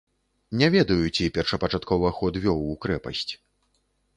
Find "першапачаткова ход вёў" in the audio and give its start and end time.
1.35-2.65